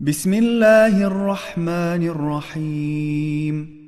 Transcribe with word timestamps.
بسم 0.00 0.34
الله 0.34 1.06
الرحمن 1.06 2.02
الرحيم 2.02 3.84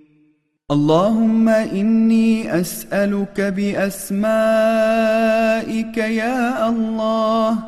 اللهم 0.70 1.48
إني 1.48 2.60
أسألك 2.60 3.40
بأسمائك 3.40 4.16
يا 5.96 6.68
الله 6.68 7.58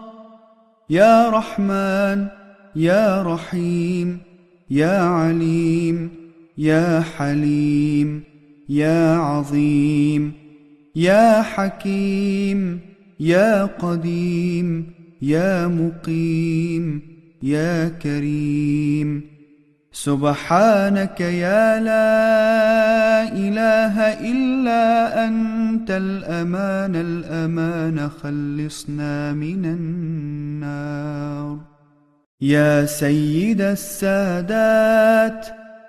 يا 0.90 1.30
رحمن 1.30 2.26
يا 2.76 3.22
رحيم 3.22 4.18
يا 4.70 5.00
عليم 5.02 6.10
يا 6.58 7.00
حليم 7.00 8.22
يا 8.68 9.16
عظيم 9.16 10.32
يا 10.96 11.42
حكيم 11.42 12.80
يا 13.20 13.64
قديم 13.64 14.92
يا 15.22 15.66
مقيم 15.66 17.17
يا 17.42 17.88
كريم. 17.88 19.38
سبحانك 19.92 21.20
يا 21.20 21.80
لا 21.80 23.22
إله 23.32 24.00
إلا 24.30 25.24
أنت 25.24 25.90
الأمان 25.90 26.96
الأمان 26.96 28.08
خلصنا 28.08 29.32
من 29.32 29.64
النار. 29.64 31.58
يا 32.40 32.84
سيد 32.84 33.60
السادات 33.60 35.46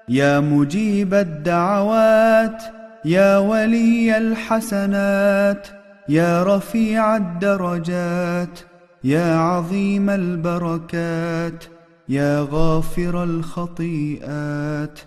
يا 0.09 0.39
مجيب 0.39 1.13
الدعوات 1.13 2.63
يا 3.05 3.37
ولي 3.37 4.17
الحسنات 4.17 5.67
يا 6.09 6.43
رفيع 6.43 7.15
الدرجات. 7.15 8.59
يا 9.03 9.35
عظيم 9.35 10.09
البركات 10.09 11.63
يا 12.09 12.47
غافر 12.51 13.23
الخطيئات 13.23 14.99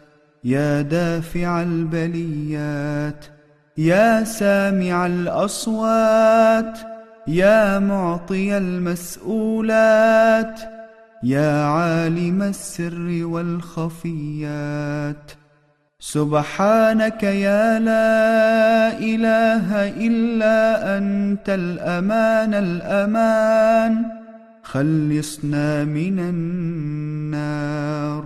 يا 0.45 0.83
دافع 0.83 1.63
البليات 1.63 3.25
يا 3.79 4.25
سامع 4.25 5.07
الأصوات 5.07 6.79
يا 7.27 7.79
معطي 7.79 8.59
المسؤولات 8.59 10.03
يا 11.23 11.65
عالم 11.65 12.43
السر 12.43 13.21
والخفيات. 14.03 14.63
سبحانك 16.03 17.23
يا 17.23 17.79
لا 17.79 18.99
إله 18.99 19.67
إلا 20.07 20.59
أنت 20.99 21.49
الأمان 21.49 22.55
الأمان. 22.55 24.05
خلصنا 24.63 25.85
من 25.85 26.19
النار. 26.19 28.25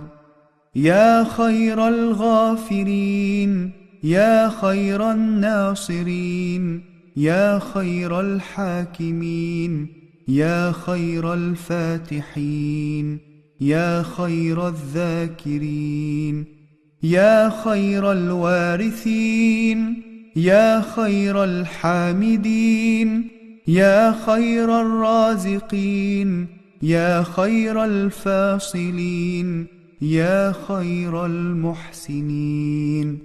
يا 0.75 1.23
خير 1.23 1.87
الغافرين 1.87 3.71
يا 4.03 4.49
خير 4.49 5.11
الناصرين 5.11 6.83
يا 7.17 7.59
خير 7.73 8.19
الحاكمين 8.19 9.87
يا 10.27 10.71
خير 10.71 11.33
الفاتحين 11.33 13.19
يا 13.61 14.03
خير 14.03 14.67
الذاكرين. 14.67 16.56
يا 17.03 17.49
خير 17.49 18.11
الوارثين 18.11 20.03
يا 20.35 20.81
خير 20.81 21.43
الحامدين 21.43 23.29
يا 23.67 24.15
خير 24.25 24.81
الرازقين 24.81 26.47
يا 26.81 27.23
خير 27.23 27.83
الفاصلين 27.85 29.67
يا 30.01 30.53
خير 30.67 31.25
المحسنين. 31.25 33.19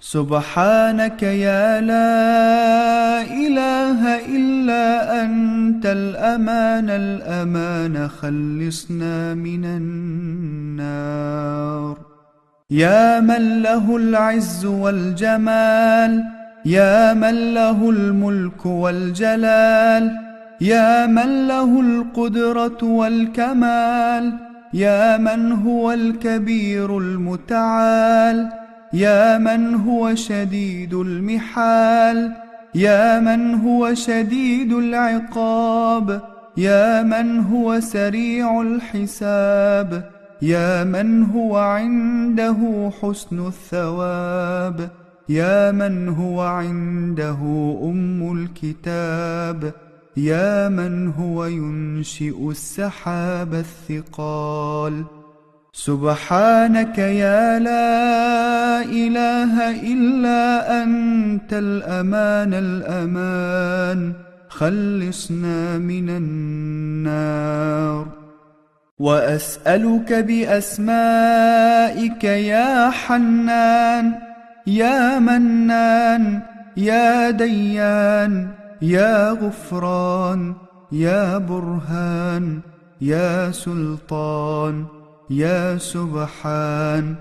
سبحانك 0.00 1.22
يا 1.22 1.80
لا 1.80 3.22
إله 3.22 4.26
إلا 4.36 5.24
أنت 5.24 5.86
الأمان 5.86 6.90
الأمان 6.90 8.08
خلصنا 8.08 9.34
من 9.34 9.64
النار. 10.84 11.28
يا 12.70 13.20
من 13.20 13.62
له 13.62 13.96
العز 13.96 14.64
والجمال 14.66 16.24
يا 16.64 17.14
من 17.14 17.54
له 17.54 17.90
الملك 17.90 18.66
والجلال 18.66 20.16
يا 20.60 21.06
من 21.06 21.48
له 21.48 21.80
القدرة 21.80 22.78
والكمال 22.82 24.32
يا 24.74 25.16
من 25.16 25.52
هو 25.52 25.92
الكبير 25.92 26.98
المتعال 26.98 28.48
يا 28.92 29.38
من 29.38 29.74
هو 29.74 30.14
شديد 30.14 30.94
المحال 30.94 32.32
يا 32.74 33.20
من 33.20 33.54
هو 33.54 33.94
شديد 33.94 34.72
العقاب 34.72 36.20
يا 36.56 37.02
من 37.02 37.40
هو 37.40 37.80
سريع 37.80 38.60
الحساب. 38.60 40.17
يا 40.42 40.84
من 40.84 41.22
هو 41.22 41.56
عنده 41.56 42.90
حسن 43.02 43.46
الثواب؟ 43.46 44.90
يا 45.28 45.72
من 45.72 46.08
هو 46.08 46.40
عنده 46.40 47.38
أم 47.82 48.38
الكتاب؟ 48.38 49.72
يا 50.16 50.68
من 50.68 51.08
هو 51.08 51.44
ينشئ 51.44 52.50
السحاب 52.50 53.54
الثقال؟ 53.54 55.04
سبحانك 55.72 56.98
يا 56.98 57.58
لا 57.58 58.82
إله 58.82 59.70
إلا 59.92 60.82
أنت 60.82 61.52
الأمان 61.52 62.54
الأمان 62.54 64.12
خلصنا 64.48 65.78
من 65.78 66.10
النار. 66.10 68.17
وأسألك 68.98 70.12
بأسمائك 70.12 70.64
يا 72.24 72.90
حنان 72.90 74.14
يا 74.66 75.18
منان 75.18 76.40
يا 76.76 77.30
ديان 77.30 78.48
يا 78.82 79.30
غفران 79.30 80.54
يا 80.92 81.38
برهان 81.38 82.60
يا 83.00 83.50
سلطان 83.50 84.84
يا 85.30 85.78
سبحان 85.78 87.14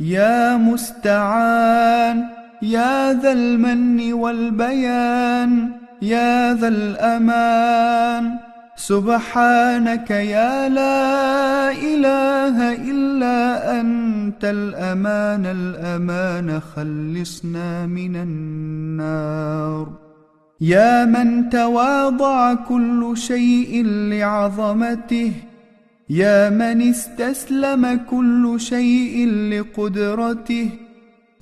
يا 0.00 0.56
مستعان 0.56 2.24
يا 2.62 3.12
ذا 3.12 3.32
المن 3.32 4.12
والبيان 4.12 5.70
يا 6.02 6.54
ذا 6.54 6.68
الأمان. 6.68 8.43
سبحانك 8.76 10.10
يا 10.10 10.68
لا 10.68 11.70
إله 11.70 12.74
إلا 12.90 13.80
أنت 13.80 14.44
الأمان 14.44 15.46
الأمان 15.46 16.60
خلصنا 16.60 17.86
من 17.86 18.16
النار. 18.16 19.88
يا 20.60 21.04
من 21.04 21.48
تواضع 21.48 22.54
كل 22.54 23.12
شيء 23.16 23.86
لعظمته 23.86 25.32
يا 26.10 26.50
من 26.50 26.82
استسلم 26.82 28.00
كل 28.10 28.54
شيء 28.58 29.28
لقدرته 29.28 30.70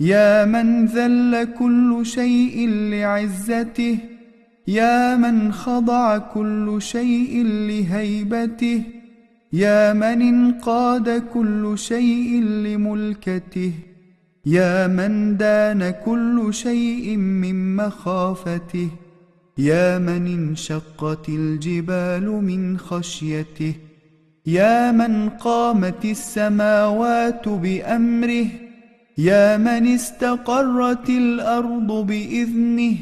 يا 0.00 0.44
من 0.44 0.87
ذل 0.87 1.49
كل 1.59 2.00
شيء 2.06 2.69
لعزته 2.69 3.99
يا 4.68 5.16
من 5.16 5.52
خضع 5.52 6.18
كل 6.18 6.76
شيء 6.78 7.44
لهيبته 7.44 8.82
يا 9.52 9.92
من 9.92 10.22
انقاد 10.22 11.22
كل 11.34 11.72
شيء 11.76 12.40
لملكته 12.42 13.72
يا 14.46 14.87
من 14.87 15.37
دان 15.37 15.90
كل 16.04 16.48
شيء 16.50 17.16
من 17.16 17.76
مخافته 17.76 18.88
يا 19.58 19.98
من 19.98 20.26
انشقت 20.26 21.28
الجبال 21.28 22.31
من 22.31 22.78
خشيته 22.78 23.75
يا 24.46 24.92
من 24.92 25.28
قامت 25.28 26.04
السماوات 26.04 27.48
بأمره 27.48 28.46
يا 29.19 29.56
من 29.56 29.87
استقرت 29.87 31.10
الأرض 31.10 32.06
بإذنه. 32.06 32.96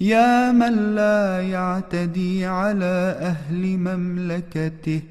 يا 0.00 0.52
من 0.52 0.94
لا 0.94 1.40
يعتدي 1.40 2.46
على 2.46 3.16
أهل 3.20 3.78
مملكته. 3.78 5.02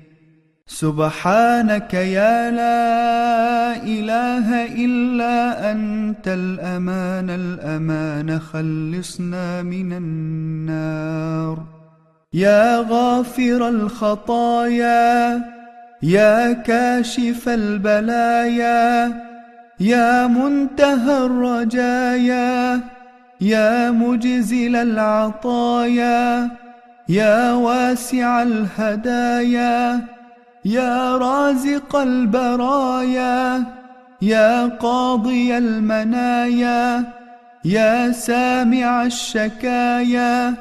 سبحانك 0.67 1.93
يا 1.93 2.51
لا 2.51 3.83
إله 3.83 4.65
إلا 4.85 5.71
أنت 5.71 6.27
الأمان 6.27 7.29
الأمان 7.29 8.39
خلصنا 8.39 9.61
من 9.61 9.93
النار. 9.93 11.57
يا 12.33 12.85
غافر 12.89 13.69
الخطايا 13.69 15.41
يا 16.03 16.53
كاشف 16.53 17.49
البلايا 17.49 19.13
يا 19.79 20.27
منتهى 20.27 21.25
الرجايا. 21.25 22.79
يا 23.41 23.91
مجزل 23.91 24.75
العطايا 24.75 26.49
يا 27.09 27.53
واسع 27.53 28.41
الهدايا 28.41 30.01
يا 30.65 31.17
رازق 31.17 31.95
البرايا 31.95 33.63
يا 34.21 34.65
قاضي 34.65 35.57
المنايا 35.57 37.03
يا 37.65 38.11
سامع 38.11 39.03
الشكايا 39.03 40.53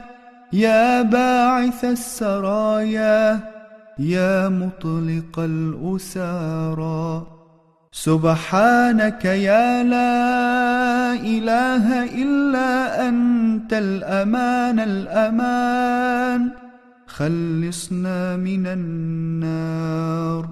يا 0.52 1.02
باعث 1.02 1.84
السرايا 1.84 3.40
يا 3.98 4.48
مطلق 4.48 5.38
الأسارى. 5.38 7.22
سبحانك 7.92 9.24
يا 9.24 9.82
لا 9.82 10.77
إله 11.14 12.04
إلا 12.04 13.08
أنت 13.08 13.72
الأمان 13.72 14.80
الأمان. 14.80 16.50
خلصنا 17.06 18.36
من 18.36 18.66
النار. 18.66 20.48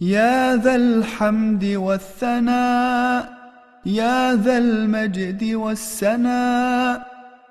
يا 0.00 0.56
ذا 0.56 0.74
الحمد 0.74 1.64
والثناء 1.64 3.40
يا 3.86 4.34
ذا 4.34 4.58
المجد 4.58 5.54
والسناء 5.54 7.06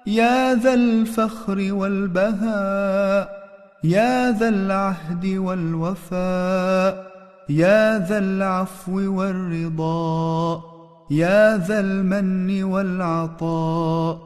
يا 0.08 0.56
ذا 0.56 0.74
الفخر 0.74 1.74
والبهاء 1.74 3.40
يا 3.84 4.32
ذا 4.32 4.50
العهد 4.50 5.26
والوفاء 5.26 7.12
يا 7.50 8.00
ذا 8.00 8.18
العفو 8.18 9.20
والرضا. 9.20 10.79
يا 11.12 11.58
ذا 11.58 11.80
المن 11.80 12.64
والعطاء 12.64 14.20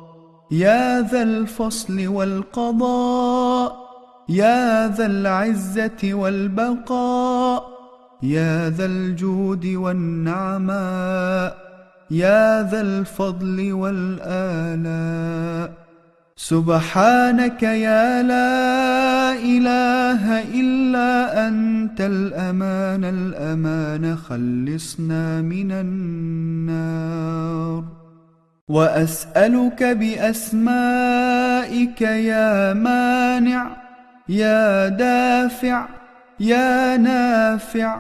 يا 0.51 1.01
ذا 1.01 1.23
الفصل 1.23 2.07
والقضاء 2.07 3.83
يا 4.29 4.87
ذا 4.87 5.05
العز 5.05 6.13
والبقاء 6.13 7.63
يا 8.23 8.69
ذا 8.69 8.85
الجود 8.85 9.65
والنعماء 9.65 11.57
يا 12.11 12.69
ذا 12.71 12.81
الفضل 12.81 13.73
والآلاء. 13.73 15.82
سبحانك 16.35 17.63
يا 17.63 18.23
لا 18.23 19.33
إله 19.33 20.41
إلا 20.41 21.47
أنت 21.47 22.01
الأمان 22.01 23.03
الأمان 23.05 24.15
خلصنا 24.15 25.41
من 25.41 25.71
النار. 25.71 27.23
وأسألك 28.67 29.83
بأسمائك 29.83 30.91
يا 32.01 32.73
مانع 32.73 33.77
يا 34.29 34.87
دافع 34.87 35.85
يا 36.39 36.97
نافع 36.97 37.99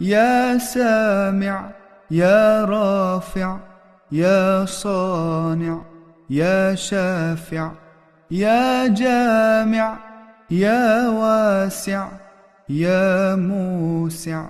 يا 0.00 0.58
سامع 0.58 1.70
يا 2.10 2.64
رافع 2.64 3.58
يا 4.12 4.64
صانع. 4.64 5.91
يا 6.30 6.74
شافع 6.74 7.72
يا 8.30 8.86
جامع 8.86 9.98
يا 10.50 11.08
واسع 11.08 12.08
يا 12.68 13.36
موسع. 13.36 14.46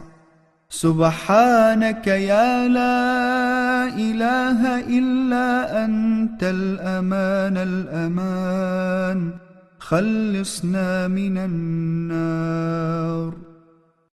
سبحانك 0.71 2.07
يا 2.07 2.69
لا 2.69 3.85
إله 3.85 4.81
إلا 4.99 5.85
أنت 5.85 6.43
الأمان 6.43 7.57
الأمان. 7.57 9.33
خلصنا 9.79 11.09
من 11.09 11.39
النار. 11.39 13.35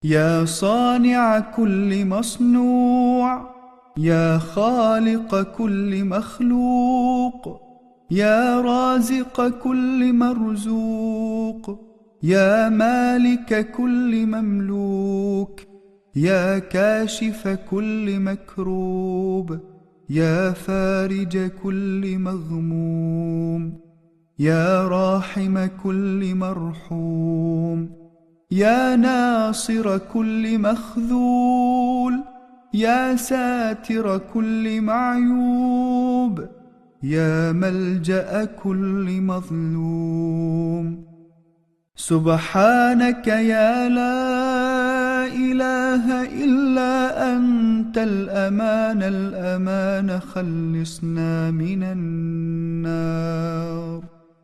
يا 0.03 0.45
صانع 0.45 1.39
كل 1.39 2.05
مصنوع. 2.05 3.52
يا 3.97 4.37
خالق 4.37 5.41
كل 5.41 6.05
مخلوق 6.05 7.61
يا 8.11 8.61
رازق 8.61 9.47
كل 9.49 10.13
مرزوق 10.13 11.79
يا 12.23 12.69
مالك 12.69 13.71
كل 13.71 14.25
مملوك 14.25 15.61
يا 16.15 16.59
كاشف 16.59 17.47
كل 17.71 18.19
مكروب 18.19 19.59
يا 20.09 20.51
فارج 20.51 21.37
كل 21.63 22.17
مغموم 22.17 23.79
يا 24.39 24.87
راحم 24.87 25.67
كل 25.83 26.35
مرحوم 26.35 27.89
يا 28.51 28.95
ناصر 28.95 29.97
كل 29.97 30.59
مخذول. 30.59 32.32
يا 32.73 33.15
ساتر 33.15 34.17
كل 34.33 34.81
معيوب 34.81 36.45
يا 37.03 37.51
ملجأ 37.51 38.45
كل 38.45 39.21
مظلوم. 39.21 41.05
سبحانك 41.95 43.27
يا 43.27 43.89
لا 43.89 45.25
إله 45.25 46.23
إلا 46.43 47.33
أنت 47.35 47.97
الأمان 47.97 49.03
الأمان 49.03 50.19
خلصنا 50.19 51.51
من 51.51 51.83
النار. 51.83 53.33